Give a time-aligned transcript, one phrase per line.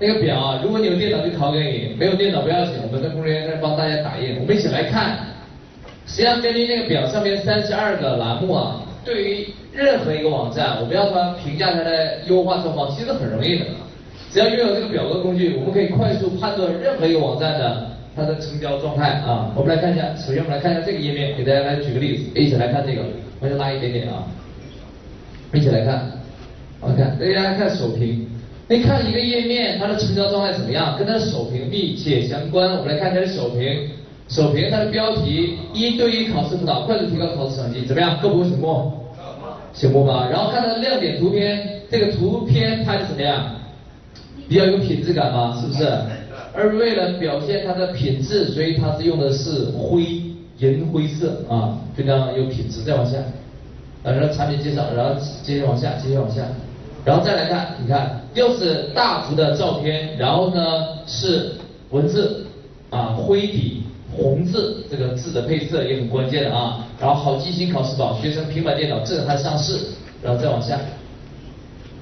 [0.00, 4.38] 那个表啊，如果你有电脑就拷给你，没有电脑不要紧，我们的工作人员在帮大家打印。
[4.40, 5.18] 我们一起来看，
[6.06, 13.64] 实际上根据那个表上面三十二个栏目啊，对于任何一个网站，我们要说评价它的优化状况，其实很容易的。
[14.30, 19.50] 只要拥有这个表格工具，我们可以快速判断任何一个网站的它的成交状态啊。
[19.56, 23.02] 我们来看一下，首先我们来看一下这个页面，给大家来举个例子，一起来看这个，
[23.40, 24.22] 我先拉一点点啊，
[25.52, 26.08] 一起来看，
[26.78, 28.24] 我们看，大家看首屏。
[28.70, 30.94] 你看一个页面，它的成交状态怎么样？
[30.98, 32.70] 跟它的首屏密切相关。
[32.76, 33.88] 我们来看它的首屏，
[34.28, 38.20] 首屏它的标题一对一考试辅导，快速提高考试成绩，怎么样？
[38.20, 38.92] 够不够醒目？
[39.72, 40.28] 醒目吧。
[40.30, 43.54] 然后看它的亮点图片，这个图片拍的怎么样？
[44.46, 45.58] 比较有品质感吗？
[45.58, 45.90] 是不是？
[46.52, 50.02] 而为了表现它的品质，所以它是用的是灰
[50.58, 52.82] 银灰色啊，非常有品质。
[52.82, 53.16] 再往下，
[54.02, 56.42] 然后产品介绍，然后接着往下，接着往下。
[57.04, 61.52] 然后再来看，你看又是大幅的照片，然后呢是
[61.90, 62.46] 文字
[62.90, 63.82] 啊灰底
[64.16, 66.86] 红字，这个字的配色也很关键的啊。
[67.00, 69.78] 然后好记性考试宝，学生平板电脑震撼上市。
[70.20, 70.76] 然后再往下，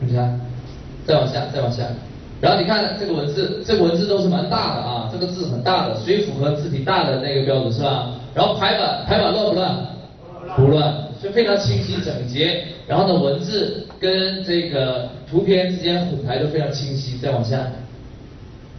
[0.00, 0.40] 你看，
[1.06, 1.84] 再往下，再往下。
[2.40, 8.08] 然后你看这个文字，这个文字都是蛮大的啊，这个字很大的，所以符合字体大的那个标准是吧？
[8.34, 9.86] 然后排版排版乱不乱？
[10.56, 10.94] 不乱。
[11.22, 17.18] 就非常清晰整洁，然后呢，文字跟这个图片之间混排都非常清晰。
[17.18, 17.66] 再往下，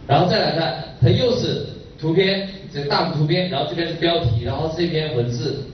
[0.06, 1.66] 然后再来看，它又是
[2.00, 5.64] 图片，这大幅图片，然后这边是标题，然后这篇文字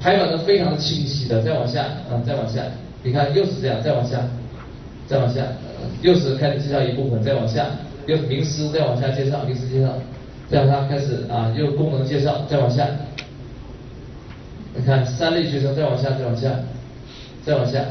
[0.00, 1.42] 排版的非常清晰的。
[1.42, 2.62] 再往下，啊，再往下，
[3.02, 4.20] 你看又是这样，再往下，
[5.08, 5.42] 再往下，
[6.02, 7.66] 又是开始介绍一部分，再往下，
[8.06, 9.88] 又是名师，再往下介绍名师介绍，
[10.50, 12.86] 再往下开始啊，又功能介绍，再往下。
[14.76, 16.50] 你看三类学生，再往下，再往下，
[17.44, 17.84] 再往下，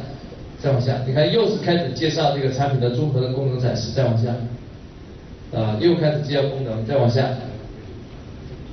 [0.63, 0.97] 再往下。
[1.05, 4.33] 你看又是开始介绍这个产品的综合的功能展示，再往下，
[5.53, 7.27] 啊，又开始介绍功能，再往下。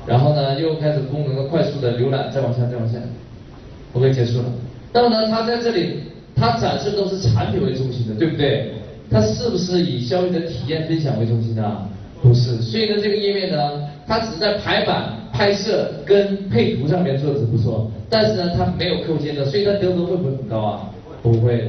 [0.07, 2.99] 然后呢，又开始功能的快速的浏览，再往下，再往下。
[3.93, 4.45] OK，结束了。
[4.93, 5.97] 那么呢，它在这里，
[6.37, 8.71] 它展示都是产品为中心的，对不对？
[9.11, 11.83] 它是不是以消费者体验分享为中心的？
[12.23, 12.63] 不是。
[12.63, 15.17] 所以呢，这个页面呢，它只在排版。
[15.33, 20.91] 拍摄跟配图上面做的不错，但是呢，它没有客户见证，所以它得分会不会很高啊？
[21.23, 21.67] 不会的，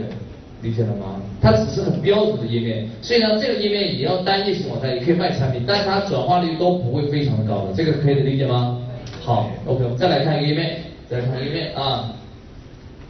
[0.61, 1.19] 理解了吗？
[1.41, 8.77] 它只是很标准的页面，所以呢，这个页面也要单页型网站，也可以卖产品，但是它转化率都不会非常的高的，这个可以理解吗？
[9.21, 10.77] 好，OK，我们再来看一个页面，
[11.09, 12.13] 再来看一个页面啊，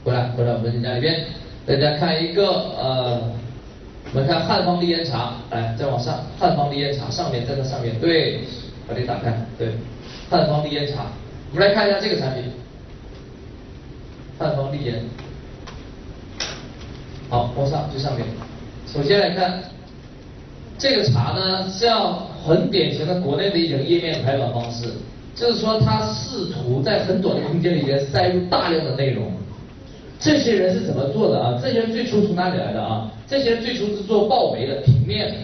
[0.04, 1.26] 回来回来我们家里边，
[1.66, 3.22] 大家看一个呃，
[4.14, 8.40] 我们看汉方利烟茶，来再往上，汉方利烟茶上面在这上面，对，
[8.88, 9.70] 把这打开，对。
[10.30, 11.08] 汉方利烟茶，
[11.52, 12.44] 我们来看一下这个产品。
[14.40, 14.96] 汉方利烟，
[17.32, 18.28] 好，往上最上面。
[18.86, 19.64] 首先来看
[20.78, 24.90] 这个茶呢，是要很典型的国内的一种页面排版方式，
[25.34, 29.32] 就是说它试图在很短的空间里面塞入大量的内容。
[30.20, 31.58] 这些人是怎么做的啊？
[31.64, 33.10] 这些人最初从哪里来的啊？
[33.26, 35.36] 这些人最初是做报媒的，平面的。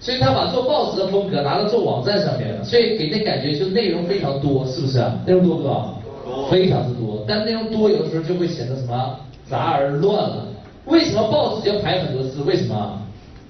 [0.00, 5.14] 所以他把做报纸的风格拿到做网站上面了，所以给人感觉就内容非常多，是不是啊？
[5.26, 5.94] 内容多不多？
[6.24, 7.22] 多，非常之多。
[7.28, 10.46] 但内容多有的时候就会显得什么杂而乱了。
[10.86, 12.42] 为什么报纸要排很多字？
[12.42, 13.00] 为什么？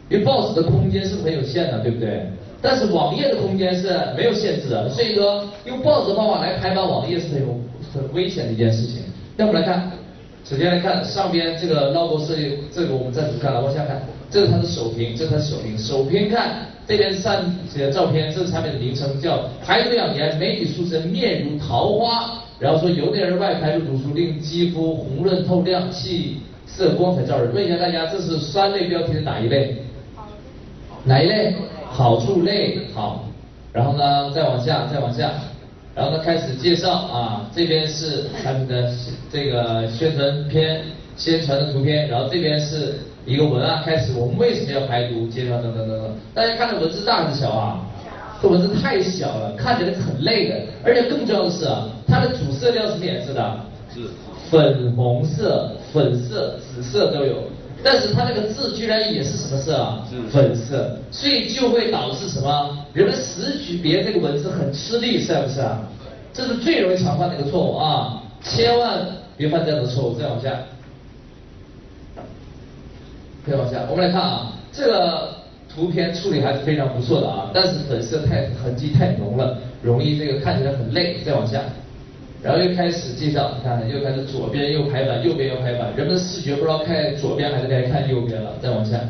[0.09, 2.27] 因为报纸的空间是很有限的，对不对？
[2.61, 7.61] 但是网页的空间是没有限制的，所以说用报纸的方法来排版网页是很有
[7.93, 9.03] 很危险的一件事情。
[9.37, 9.91] 那我们来看，
[10.45, 14.01] 首先来看上边这个 logo 设计，这个我们暂时不看了，往下看。
[14.31, 15.78] 这是它的首屏，这是它的首屏。
[15.78, 22.41] 首屏看这边上写的照片，这是产品的名称，叫排毒养颜，美女塑身，面如桃花。
[22.59, 26.39] 然后说由内而外排毒毒素，令肌肤红润透亮，气
[26.76, 27.54] 色光彩照人。
[27.54, 29.76] 问一下大家，这是三类标题的哪一类？
[31.04, 31.54] 哪一类？
[31.90, 32.80] 好处类。
[32.94, 33.24] 好。
[33.72, 35.30] 然后呢，再往下，再往下。
[35.94, 38.92] 然后呢，开始介绍啊，这边是产品的
[39.32, 40.82] 这个宣传片、
[41.16, 42.94] 宣传的图片，然后这边是。
[43.27, 45.27] 一个文案开始，我们为什么要排毒？
[45.28, 46.15] 介绍等等等等。
[46.34, 47.80] 大家看的文字大还是小啊？
[48.42, 50.56] 这文字太小了，看起来很累的。
[50.84, 53.60] 而且更重要的是啊，它的主色调是什么颜色的？
[53.94, 54.00] 是
[54.50, 57.44] 粉红色、粉色、紫色都有。
[57.82, 60.04] 但是它那个字居然也是什么色啊？
[60.32, 60.98] 粉色。
[61.10, 62.76] 所以就会导致什么？
[62.92, 65.80] 人们识取别人这个文字很吃力，是不是啊？
[66.32, 68.22] 这是最容易常犯的一个错误啊！
[68.42, 69.06] 千万
[69.36, 70.18] 别犯这样的错误。
[70.18, 70.50] 再往下。
[73.46, 75.34] 再往下，我们来看啊，这个
[75.72, 81.18] 图片处理还是非常不错的啊，但是粉色太痕迹太浓了，容易这个看起来很累。
[81.24, 81.60] 再往下，
[82.44, 88.52] 然后又开始介绍，你看又开始左边又排版，右边又排版，人们的视觉不知道看左边还是该看右边了。
[88.60, 89.00] 再往下，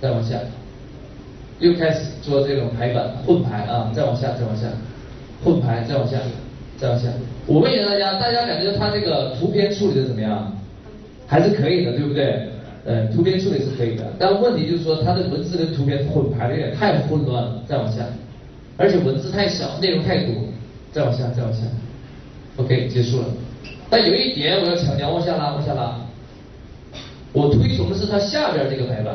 [0.00, 0.40] 再往下，
[1.58, 4.66] 又开始做这种排版混排啊，再往下，再往下，
[5.44, 6.16] 混排，再往下，
[6.78, 7.08] 再往下。
[7.46, 10.50] 我问一下大家，大家感觉它这个图片处理的怎么样？
[11.26, 12.48] 还是可以的，对不对？
[12.86, 18.02] 呃，图片处理是可以的，但问题就是说它的文字跟图片混排的有点太混乱了，再往下，
[18.78, 20.32] 而且文字太小，内容太多，
[20.90, 21.58] 再往下，再往下。
[22.58, 23.26] OK，结束了。
[23.88, 25.96] 但有一点我要强调，往下拉，往下拉。
[27.32, 29.14] 我推崇的是它下边这个排版，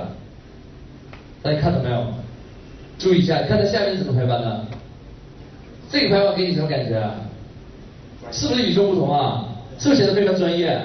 [1.41, 2.05] 大家看到没有？
[2.97, 4.65] 注意一下，你看它下面是怎么排版的？
[5.91, 7.03] 这个排版给你什么感觉？
[8.31, 9.45] 是不是与众不同啊？
[9.77, 10.79] 是不是显得非常专业？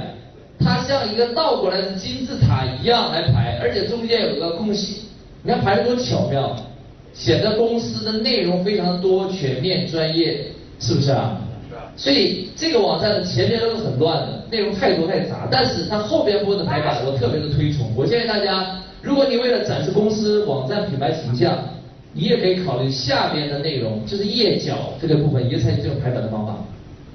[0.59, 5.05] 它像一个倒过来的金字塔一样来排，而且中间有一个空隙，
[5.45, 6.57] 你看排的多巧妙，
[7.15, 10.47] 显得公司的内容非常的多、全面、专业，
[10.81, 11.41] 是不是啊？
[11.99, 17.91] 所以这个网站的前面都是很乱的，内容太多太杂，但是它后边部分的排版我特别的推崇。
[17.97, 21.59] 我建议大家，如果你为了展示公司网站品牌形象，
[22.13, 26.55] 你也可以考虑下边的内容，就是页脚这个部分，也采取这种排版的方法。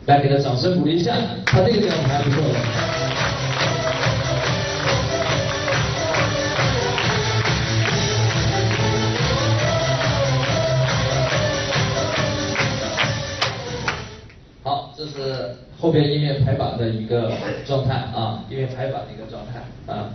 [0.05, 1.15] 来，给他掌声鼓励一下，
[1.45, 3.02] 他这个地方还不错的。
[15.83, 17.29] 后边页面排版的一个
[17.67, 19.59] 状态啊，页面排版的一个状态
[19.93, 20.09] 啊。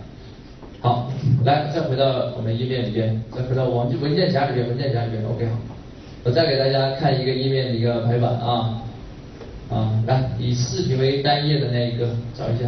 [0.81, 1.11] 好，
[1.45, 5.59] 来再回到我们页面里边，再回到网文件夹里边，文件夹里边，OK 好。
[6.23, 8.81] 我再给大家看一个页面的一个排版啊
[9.69, 12.67] 啊，来以视频为单页的那一个找一下，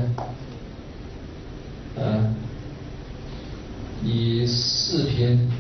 [1.97, 2.35] 嗯，
[4.03, 5.51] 以视频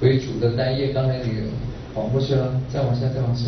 [0.00, 1.48] 为主的单页，刚才那个
[1.94, 3.46] 跑过去了，再往下，再往下。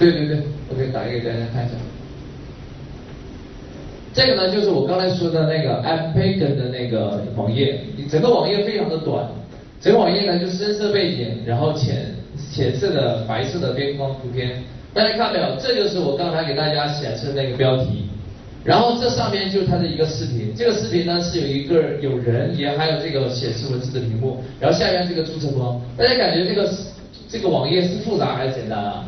[0.00, 0.38] 对对对，
[0.70, 1.74] 我可以打一个给大家看一下。
[4.14, 7.78] 这个呢，就是我刚才说的那个 App Pagan 的那个网页，
[8.10, 9.28] 整个网页非常的短，
[9.78, 12.06] 整个网页呢就深色背景，然后浅
[12.50, 14.62] 浅色的白色的边框图片，
[14.94, 15.54] 大家看到没有？
[15.60, 18.08] 这就是我刚才给大家显示的那个标题，
[18.64, 26.68] 然后这上面就是它的一个视频，这个视频呢是有一个有人，也还有这个显示文字的屏幕，然后下面这个注册框，大家感觉这个
[27.28, 29.06] 这个网页是复杂还是简单啊？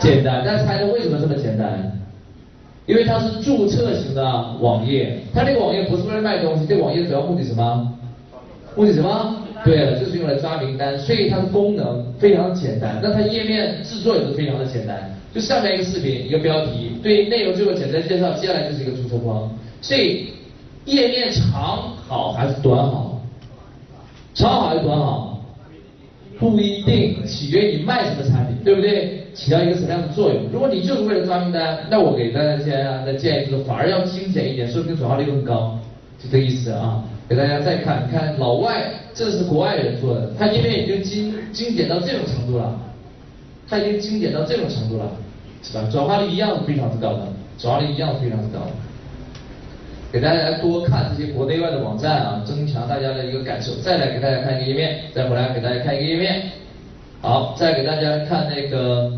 [0.00, 1.92] 简单，但猜猜为什么这么简单？
[2.86, 4.22] 因为它是注册型的
[4.60, 7.92] 网页，它这个网页不是为了卖东西，这个网页主要目的什么？
[8.74, 9.36] 目的什么？
[9.64, 12.98] 对了，就是用来抓名单，所以它的功能非常简单。
[13.00, 19.48] 那它页面制作也是非常的简单，就上面一个视频，一个标题，对内容做个简单介绍，接下来就是一个注册框。
[19.80, 20.30] 所以
[20.84, 23.20] 页面长好还是短好？
[24.34, 25.31] 长好还是短好？
[26.50, 29.18] 不一定，取决于你卖什么产品，对不对？
[29.34, 30.42] 起到一个什么样的作用？
[30.52, 35.78] 如果你就是为了抓名单，那我给大家的建议就是反而要精简一点，说不定转化率更高，
[36.22, 37.02] 就这意思啊。
[37.28, 42.78] 给大家再看看老外，这是国外人做的，他页面已经精精简到这种程度了，
[43.66, 45.10] 他已经精简到这种程度了，
[45.62, 45.88] 是吧？
[45.90, 48.72] 转化率一样是非常之高的，转化率一样非常之高的。
[50.12, 53.74] 给大家多看这些国内外的网站啊，增强大家的一个感受。
[53.76, 56.50] 再来给大家看一个页面，再回来给大家看一个页面。
[57.22, 59.10] 好，再给大家看那个。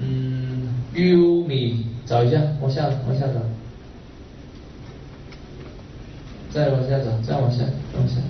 [0.00, 3.40] 嗯，Umi 找一下，往下往下找，
[6.50, 8.20] 再往下找，再往下，再往下，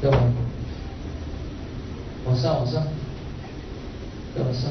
[0.00, 0.32] 再往，
[2.26, 2.86] 往上往上，
[4.36, 4.70] 再往上，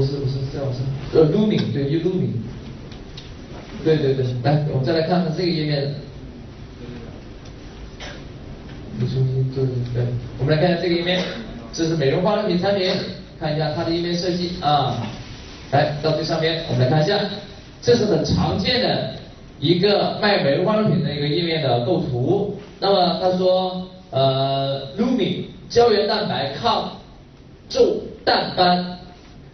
[0.00, 0.80] 不是不是，再往上，
[1.12, 2.28] 呃 Lumi 对，Umi，
[3.84, 5.94] 对对对，来，我们再来看看这个页面。
[8.98, 10.02] 重新做对，
[10.38, 11.22] 我们来看一下这个页面，
[11.70, 12.90] 这是美容化妆品产品，
[13.38, 14.96] 看一下它的页面设计啊。
[15.70, 17.20] 来到最上面，我们来看一下，
[17.82, 19.16] 这是很常见的
[19.58, 22.56] 一个卖美容化妆品的一个页面的构图。
[22.78, 26.90] 那么他说，呃，Lumi 胶原蛋白抗
[27.68, 28.96] 皱淡斑。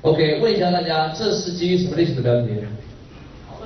[0.07, 2.49] OK，问一下大家，这是基于什么类型的标题？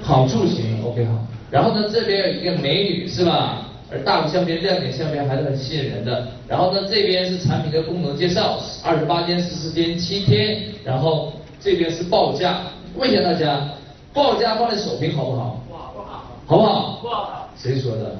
[0.00, 0.82] 好处型。
[0.82, 1.12] OK 好。
[1.50, 3.66] 然后呢，这边有一个美女是吧？
[3.92, 6.28] 而大幅相片亮点相片还是很吸引人的。
[6.48, 10.62] 然后呢，这边是产品的功能介绍，二十八天、十四天、七天。
[10.82, 11.30] 然后
[11.60, 12.62] 这边是报价，
[12.96, 13.68] 问一下大家，
[14.14, 15.62] 报价放在首屏好不好？
[15.68, 16.98] 不好，不好，好不好？
[17.02, 17.50] 不好。
[17.54, 18.16] 谁说的？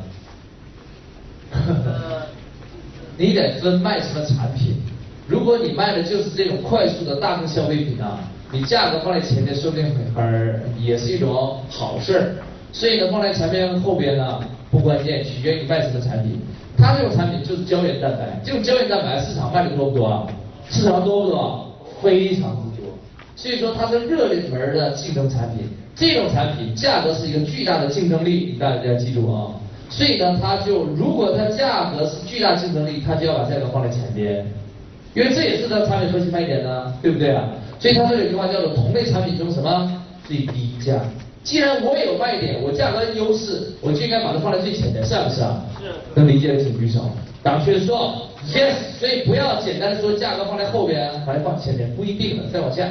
[3.17, 4.77] 你得分卖什么产品。
[5.31, 8.19] 如果你卖的就是这种快速的大众消费品啊，
[8.51, 12.35] 你价格放在前面说不定很也是一种好事儿。
[12.73, 14.41] 所以呢，放在前面后边呢。
[14.73, 16.41] 不关键，取决于你卖什么产品。
[16.79, 20.25] 它这种产品就是胶原蛋白，这种胶原蛋白市场卖的多不多啊？
[20.71, 21.75] 市场多不多？
[22.01, 22.87] 非常之多。
[23.35, 29.51] 所以说它是热门的竞争产品，这种产品价格是一个巨大的竞争力，大家记住啊。
[29.89, 34.47] 所以呢，它就如果它价格是巨大竞争力，它就要把价格放在前边，
[35.15, 37.49] 因为这也是它产品核心卖点呢，对不对啊？
[37.79, 39.91] 所以他这有句话叫做同类产品中什么
[40.29, 41.01] 最低价。
[41.43, 45.65] 既然我有卖点，我价格优势，我就应该把它放在最前面，是不是啊？
[45.81, 45.91] 是。
[46.15, 47.11] 能理解的请举手。
[47.43, 52.45] 党确说 yes，所以不要简单的说价格放在后边，把它放前面，不一定的。
[52.53, 52.87] 再往下，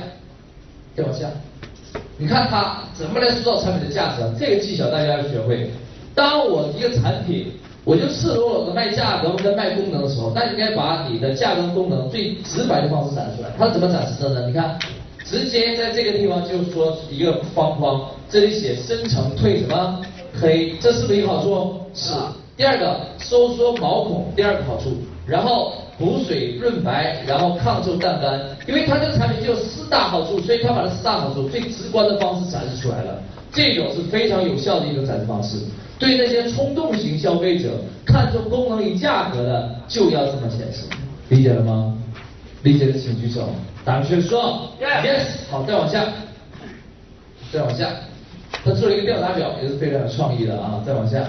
[0.95, 1.29] 再往下，
[2.17, 4.23] 你看他怎么来塑造产品的价值？
[4.39, 5.69] 这个技巧大家要学会。
[6.15, 7.51] 当我一个产品，
[7.89, 13.49] 我就赤裸裸的卖价格跟卖功能的时候，那应该把你的价格功能最直白的方式展示出来。
[13.57, 14.45] 它怎么展示的呢？
[14.45, 14.77] 你看。
[15.25, 20.01] 直接在这个地方就说一个方框，这里写深层褪什么
[20.41, 21.79] 黑，这是不是一个好处？
[21.93, 22.11] 是。
[22.57, 24.89] 第二个收缩毛孔，第二个好处。
[25.27, 28.39] 然后补水润白，然后抗皱淡斑。
[28.67, 33.21] 因为它这个产品就四大好处，所以它把这四大好处最直观的方式展示出来了。
[33.51, 35.57] 这种是非常有效的一种展示方式。
[35.97, 37.71] 对那些冲动型消费者，
[38.05, 40.85] 看重功能与价格的，就要这么显示。
[41.27, 41.97] 理解了吗？
[42.63, 43.49] 理解的请举手。
[43.85, 46.05] 答确说，yes，好，再往下，
[47.51, 47.89] 再往下，
[48.63, 51.25] 他做了一个调查表，也是非常有创意的啊，再往下，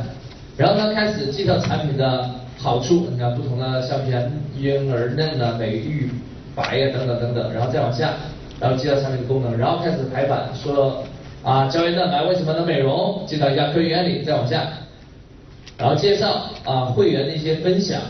[0.57, 6.11] 然后他开始介绍产品的好处，你看不同的相片，婴儿嫩啊，美玉
[6.55, 8.15] 白呀等等等等，然后再往下，
[8.61, 11.03] 然后介绍产品的功能，然后开始排版，说
[11.43, 14.69] 啊胶原蛋白为什么能美容，介绍一下科学原理，再往下，
[15.79, 18.01] 然后介绍啊会员的一些分享。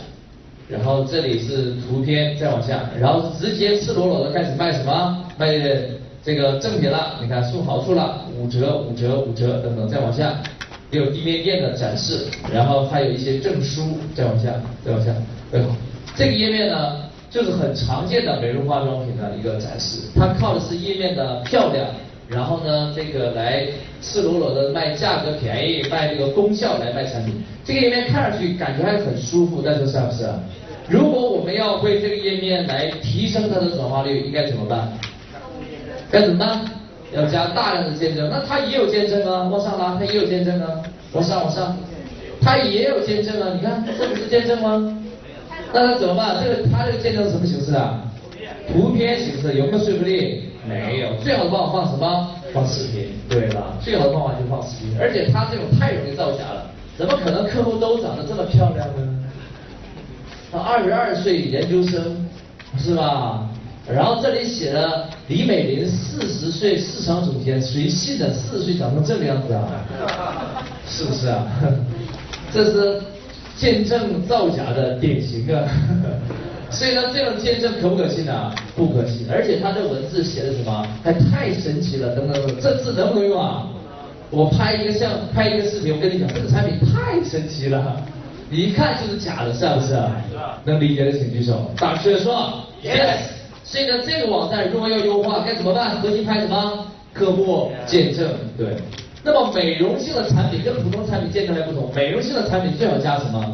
[0.67, 5.17] 然后这里是图片，再往下，然后直接赤裸裸的开始卖什么？
[5.37, 5.47] 卖
[6.23, 7.17] 这个赠品了。
[7.21, 10.33] 你看送好处了，五折、五折、五折等等，再往下，
[10.89, 14.53] 也有地面店的展示，然后还有一些证书，再往下，
[14.85, 15.13] 再往下。
[15.51, 15.61] 对，
[16.15, 16.95] 这个页面呢，
[17.29, 21.85] 就是很常见的美容化妆品的一个展示，它靠的是页面的漂亮。
[22.31, 23.67] 然后呢，这个来
[24.01, 27.43] 赤裸裸的卖价格便宜，卖这个功效来卖产品。
[27.65, 30.29] 这个页面看上去感觉还很舒服，但是是不是？
[30.87, 34.91] 如果我们要为这个页面来提升它的转化率，应该怎么办？
[36.09, 36.61] 该怎么办？
[37.13, 38.29] 要加大量的见证。
[38.29, 41.77] 那它也有见证啊，往上拉，它也有见证啊，往上往上，
[42.41, 43.49] 它也有见证啊。
[43.53, 44.97] 你看，这不是见证吗？
[45.73, 46.37] 那它怎么办？
[46.41, 48.01] 这个它这个见证是什么形式啊？
[48.71, 50.43] 图片形式，有没有说服力？
[50.67, 52.29] 没有，最好的方法放什么？
[52.53, 53.13] 放视频。
[53.29, 54.95] 对了，最好的方法就放视频。
[54.99, 56.65] 而且他这种太容易造假了，
[56.97, 59.07] 怎么可能客户都长得这么漂亮呢？
[60.51, 62.27] 他二十二岁研究生，
[62.77, 63.47] 是吧？
[63.91, 68.31] 然后这里写了李美玲四十岁市场总监，谁信的？
[68.31, 69.65] 四十岁长成这个样子啊？
[70.87, 71.47] 是不是啊？
[72.53, 73.01] 这是
[73.57, 75.63] 见证造假的典型啊！
[76.71, 78.51] 所以呢，这种见证可不可信呢？
[78.75, 83.67] 不可信，而且他这文字写的什么，还太神奇了，等等等，这字能不能用啊？
[84.29, 88.01] 我拍一个像拍一个视频，我跟你讲，这个产品太神奇了，
[88.49, 89.93] 你一看就是假的，是不是？
[90.63, 91.69] 能理解的请举手。
[91.75, 93.17] 大学说，yes。
[93.63, 95.99] 所以呢，这个网站如果要优化，该怎么办？
[96.01, 96.87] 核心拍什么？
[97.13, 98.77] 客户见证，对。
[99.23, 103.53] 那么美容性的产品跟普通产品见证还不同，美容性的产品最好加什么？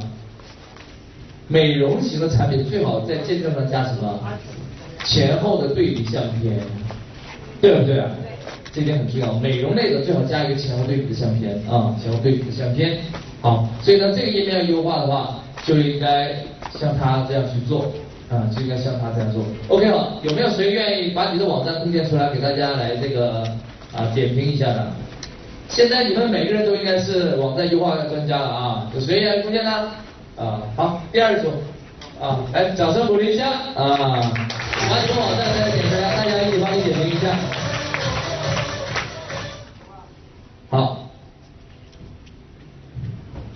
[1.47, 4.19] 美容型的产品最好在见证上加什么？
[5.05, 6.59] 前后的对比相片，
[7.61, 8.03] 对不对？
[8.73, 9.33] 这点很重要。
[9.39, 12.99] 美容类的最好加一个前后对比的相片啊，前后对比的相片。
[13.41, 16.35] 好，所以呢，这个页面要优化的话，就应该
[16.77, 17.91] 像他这样去做
[18.29, 19.43] 啊，就应该像他这样做。
[19.69, 23.43] OK 了，有没有谁愿意把你的网站贡献出来，给大家来这个
[23.95, 24.87] 啊点评一下的？
[25.69, 29.91] 现在你们每个人都应该是网站优化的专家了啊，有谁愿意贡献呢？
[30.37, 31.49] 啊，好，第二组，
[32.21, 37.35] 啊，来，掌声鼓励一下，啊，把你们网站再点出来，大家一起帮你点评一下。
[40.69, 41.07] 好。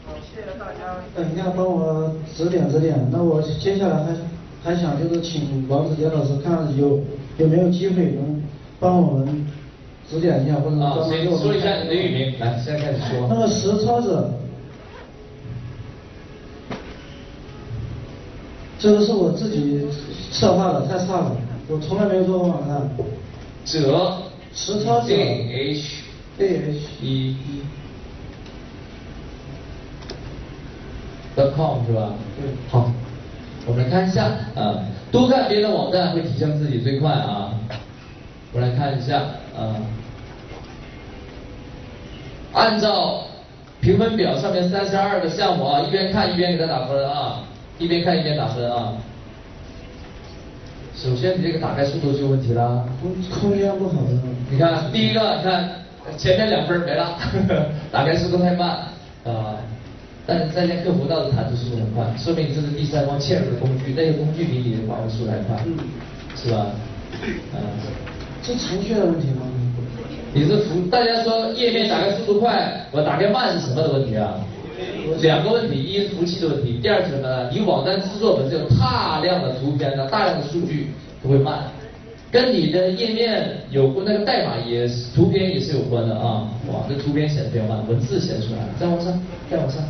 [0.08, 2.98] 好，谢谢大家，等一下帮我指点指点。
[3.12, 4.16] 那我接下来还
[4.64, 7.00] 还想就是请王子杰老师看有
[7.38, 8.42] 有没有机会能
[8.80, 9.46] 帮我们
[10.10, 13.28] 指点一下，或者专门给我们说一下你的域名，来，现在开始说。
[13.30, 14.32] 那个实操者。
[18.82, 19.86] 这个是我自己
[20.32, 22.90] 策划的，太差了，我从来没有做过网站。
[23.64, 24.18] 者
[24.56, 26.04] 实操者 A H
[26.40, 27.38] A H E
[31.38, 32.14] dot com 是吧？
[32.36, 32.50] 对。
[32.72, 32.92] 好，
[33.68, 37.54] 我们来看一下啊，多看别的网站会提升自己最快啊。
[38.52, 39.20] 我们来看一下
[39.56, 39.78] 啊，
[42.54, 43.26] 按照
[43.80, 47.44] 评分表上面三十二个项目啊，一边看一边给他打分啊，
[47.82, 48.94] 一边看一边打分啊。
[50.96, 54.10] 首先你这个打开速度就有问题了，空空间不好的。
[54.52, 55.70] 你看第一个，你看
[56.16, 57.18] 前面两分没了，
[57.92, 58.70] 打开速度太慢
[59.26, 59.58] 啊。
[60.28, 65.58] 但是在线客服倒是弹出速度很快，说明这是第三方嵌入的工具，那个工具比你的把握速度还快，
[66.36, 66.68] 是吧？
[67.24, 67.60] 嗯。
[68.44, 69.42] 是程序的问题吗？
[70.34, 74.36] 你是服，大家说页面打开速度快，我打开慢是什么的问题啊？
[75.22, 77.50] 两个问题，一是服务器的问题，第二是什么呢？
[77.52, 81.64] 你网站制作本身有大量的图片呢，大量的数据都会慢，
[82.32, 86.48] 跟你的页面有关，那个代码也是图片也是有关的啊。
[86.68, 89.14] 哇，这图片显得比较慢，文字显出来，再往上，
[89.50, 89.84] 再往上，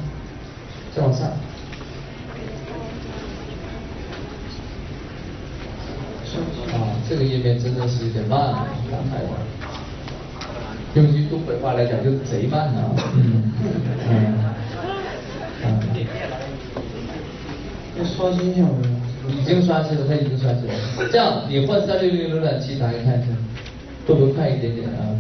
[0.96, 1.28] 再往上。
[6.74, 8.40] 啊，这个页面真的是有点慢，
[8.90, 9.30] 打开的。
[10.96, 12.82] 用一句东北话来讲，就是贼慢呐。
[13.16, 13.52] 嗯。
[14.10, 14.12] 嗯。
[15.64, 16.06] 嗯。
[17.98, 18.70] 要刷新一下吗？
[19.30, 20.74] 已经刷新了，它已经刷新了。
[21.12, 23.28] 这样，你换三六零浏览器打开看一下，
[24.08, 25.16] 会不会快一点点啊？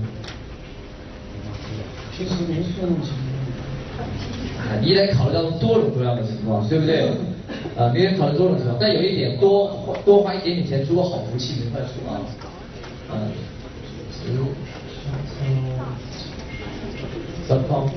[2.17, 4.81] 平时没这种情况。
[4.81, 7.09] 你得考虑到多种多样的情况，对不对？
[7.77, 8.77] 啊，你得考虑多种情况。
[8.79, 12.19] 但有一点，多多花一点点钱租个好服务器没坏处啊。
[13.13, 13.31] 嗯。
[17.47, 17.89] 三方。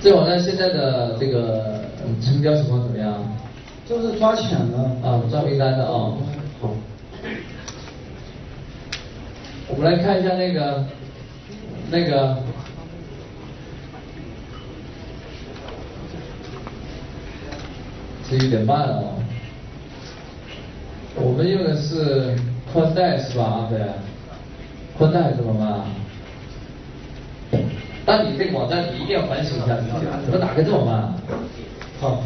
[0.00, 1.84] 这网站现在的这个
[2.22, 3.14] 成交情况怎么样？
[3.88, 6.12] 就是抓钱的啊，抓名单的啊。
[6.60, 6.74] 好。
[9.66, 10.84] 我们来看一下那个
[11.90, 12.36] 那个，
[18.30, 19.00] 这有点慢啊。
[21.16, 22.36] 我们用的是
[22.72, 23.76] 宽带是吧，阿飞？
[24.98, 25.84] 宽带是吗？
[28.04, 29.90] 那你这个网站你一定要反省一下自己，
[30.24, 31.14] 怎么打开这么慢？
[32.00, 32.24] 好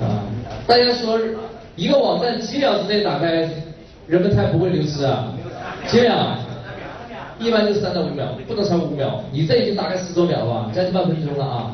[0.00, 0.24] 啊，
[0.66, 1.20] 大家说
[1.76, 3.46] 一个网站几秒之内打开，
[4.06, 5.34] 人们才不会流失啊？
[5.86, 6.38] 几秒？
[7.38, 9.20] 一般就三到五秒，不能超过五秒。
[9.30, 11.72] 你这已经打开十多秒了，将近半分钟了啊！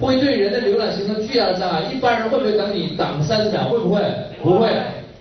[0.00, 1.82] 会对人的浏览形成巨大的障碍。
[1.92, 3.68] 一般人会不会等你等三十秒？
[3.68, 4.00] 会不会？
[4.42, 4.68] 不会。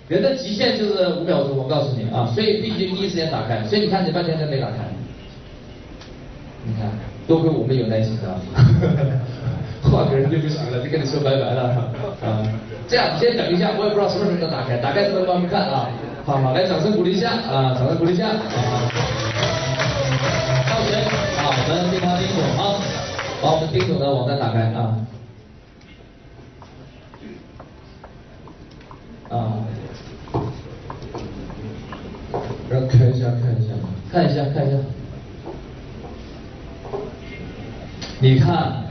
[0.08, 3.62] 人的极限就是五秒钟，我告诉你啊，所以必须第一时间打开。
[3.66, 4.78] 所以你看你半天都没打开，
[6.64, 6.90] 你看
[7.28, 8.40] 多亏我们有耐心啊，
[9.84, 11.64] 换个人就不行了，就跟你说拜拜了
[12.24, 12.48] 啊。
[12.88, 15.90] 这样你先等一下，我也不知道什么时候能打开，打开之后帮你看啊。
[16.26, 18.30] 好好，来掌声鼓励一下啊，掌声鼓励一下。
[18.30, 18.34] 好，
[20.72, 20.94] 到时
[21.36, 22.80] 啊，我们对他丁总啊，
[23.42, 24.96] 把我们丁总的网站打开啊。
[29.30, 29.68] 啊。
[32.70, 33.74] 让看一下，看一下，
[34.18, 34.78] 看一下，看一下。
[38.20, 38.84] 你看，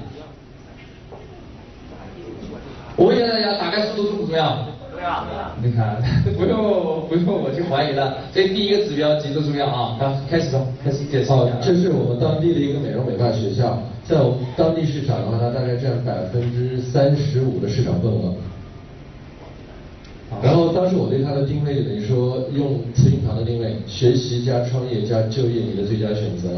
[2.94, 4.68] 我问一下大家，打开速度重不重要？
[4.92, 5.26] 重要。
[5.60, 6.00] 你看，
[6.38, 9.96] 不用不用我去怀疑了，这第一个指标极度重要啊！
[9.98, 11.56] 好，开始吧，开始介绍一下。
[11.60, 18.32] 这是我们当地的一个美容美发学校，在我们当地市场的话，它大概占百分之三十五的市场份额。
[20.42, 26.50] 然后当时我对它的定位等于说用慈云堂的定位，学习加创业加就业你的最佳选择。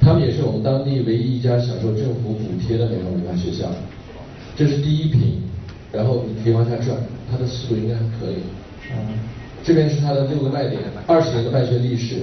[0.00, 3.66] 他们也是我们当地唯一一家享受政府补贴的美容美发学校。
[4.54, 5.42] 这是第一品，
[5.90, 6.96] 然后你可以往下转，
[7.28, 8.46] 它的速度应该还可以。
[8.92, 9.18] 嗯。
[9.64, 12.22] 这边是它的六个卖点，二十年的办学历史，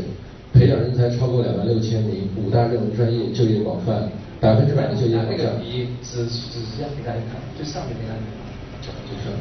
[0.53, 4.07] 培养人才超过两万六千名，五大热门专业，就业广泛，
[4.39, 5.31] 百分之百的就业保障。
[5.31, 8.15] 那个笔只只是这样给大家看，最上面那个。
[8.81, 8.87] 就
[9.19, 9.35] 是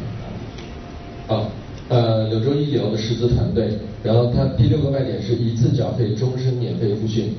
[1.33, 1.47] 啊，
[1.91, 3.69] 呃，柳州一流的师资团队，
[4.03, 7.35] 然后它第六个卖点是一次缴费，终身免费复训。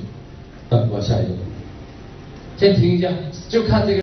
[0.68, 1.32] 啊，往下一个，
[2.56, 3.10] 先停一下，
[3.48, 3.90] 就看这个。